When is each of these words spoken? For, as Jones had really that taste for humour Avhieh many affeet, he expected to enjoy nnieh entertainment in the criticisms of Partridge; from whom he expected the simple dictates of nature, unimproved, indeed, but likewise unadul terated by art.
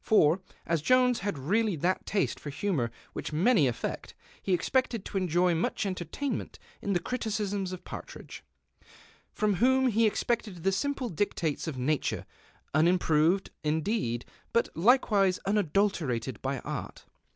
For, 0.03 0.41
as 0.65 0.81
Jones 0.81 1.19
had 1.19 1.37
really 1.37 1.75
that 1.75 2.07
taste 2.07 2.39
for 2.39 2.49
humour 2.49 2.91
Avhieh 3.15 3.33
many 3.33 3.65
affeet, 3.67 4.13
he 4.41 4.51
expected 4.51 5.05
to 5.05 5.17
enjoy 5.19 5.53
nnieh 5.53 5.85
entertainment 5.85 6.57
in 6.81 6.93
the 6.93 6.99
criticisms 6.99 7.71
of 7.71 7.83
Partridge; 7.85 8.43
from 9.31 9.57
whom 9.57 9.89
he 9.89 10.07
expected 10.07 10.63
the 10.63 10.71
simple 10.71 11.09
dictates 11.09 11.67
of 11.67 11.77
nature, 11.77 12.25
unimproved, 12.73 13.51
indeed, 13.63 14.25
but 14.53 14.69
likewise 14.75 15.39
unadul 15.45 15.91
terated 15.93 16.41
by 16.41 16.57
art. 16.61 17.05